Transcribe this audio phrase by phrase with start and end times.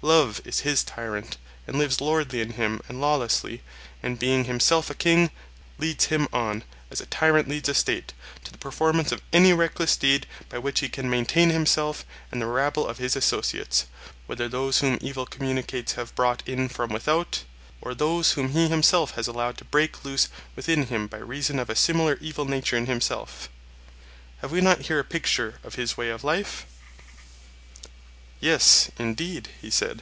[0.00, 1.36] Love is his tyrant,
[1.66, 3.60] and lives lordly in him and lawlessly,
[4.00, 5.28] and being himself a king,
[5.76, 8.12] leads him on, as a tyrant leads a State,
[8.44, 12.46] to the performance of any reckless deed by which he can maintain himself and the
[12.46, 13.86] rabble of his associates,
[14.28, 17.42] whether those whom evil communications have brought in from without,
[17.80, 21.68] or those whom he himself has allowed to break loose within him by reason of
[21.68, 23.48] a similar evil nature in himself.
[24.42, 26.66] Have we not here a picture of his way of life?
[28.40, 30.00] Yes, indeed, he said.